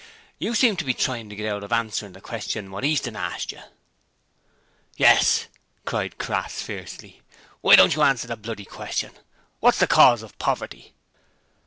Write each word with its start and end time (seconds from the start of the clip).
'You 0.39 0.55
seem 0.55 0.77
to 0.77 0.83
be 0.83 0.95
tryin' 0.95 1.29
to 1.29 1.35
get 1.35 1.47
out 1.47 1.63
of 1.63 1.71
answering 1.71 2.13
the 2.13 2.21
question 2.21 2.71
what 2.71 2.83
Easton 2.83 3.15
asked 3.15 3.51
you.' 3.51 3.61
'Yes!' 4.97 5.45
cried 5.85 6.17
Crass, 6.17 6.59
fiercely. 6.59 7.21
'Why 7.61 7.75
don't 7.75 7.93
you 7.95 8.01
answer 8.01 8.25
the 8.27 8.35
bloody 8.35 8.65
question? 8.65 9.11
Wot's 9.61 9.77
the 9.77 9.85
cause 9.85 10.23
of 10.23 10.35
poverty?' 10.39 10.95